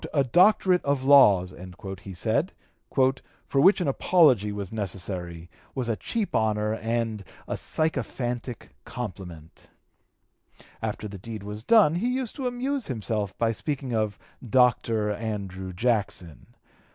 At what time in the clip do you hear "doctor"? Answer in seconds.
14.43-15.11